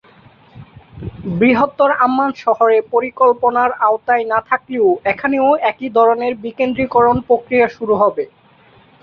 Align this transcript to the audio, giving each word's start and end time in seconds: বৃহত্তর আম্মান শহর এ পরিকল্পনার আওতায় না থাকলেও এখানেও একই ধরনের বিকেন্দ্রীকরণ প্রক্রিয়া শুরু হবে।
বৃহত্তর 1.35 1.89
আম্মান 2.05 2.31
শহর 2.43 2.67
এ 2.71 2.89
পরিকল্পনার 2.93 3.69
আওতায় 3.81 4.25
না 4.25 4.39
থাকলেও 4.49 4.87
এখানেও 5.05 5.47
একই 5.71 5.89
ধরনের 5.97 6.33
বিকেন্দ্রীকরণ 6.45 7.17
প্রক্রিয়া 7.27 7.67
শুরু 7.75 7.93
হবে। 8.01 8.23